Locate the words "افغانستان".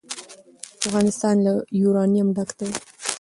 0.87-1.35